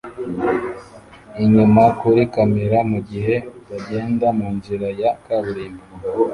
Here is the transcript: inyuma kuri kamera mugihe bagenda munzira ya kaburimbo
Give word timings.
inyuma 1.43 1.83
kuri 1.99 2.21
kamera 2.33 2.77
mugihe 2.91 3.35
bagenda 3.69 4.27
munzira 4.37 4.87
ya 5.01 5.11
kaburimbo 5.23 5.83